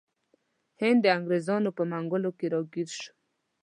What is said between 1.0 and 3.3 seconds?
د انګریزانو په منګولو کې راګیر شو.